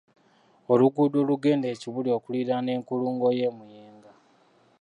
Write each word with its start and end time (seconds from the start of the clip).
Oluguudo 0.71 1.17
olugenda 1.23 1.65
e 1.69 1.75
Kibuli 1.81 2.09
okuliraana 2.17 2.69
enkulungo 2.77 3.27
y’e 3.37 3.47
Muyenga. 3.57 4.11